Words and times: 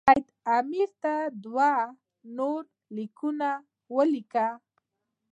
سید 0.09 0.25
امیر 0.57 0.89
ته 1.01 1.13
دوه 1.43 1.71
نور 2.37 2.61
لیکونه 2.95 3.49
ولیکل. 3.95 4.51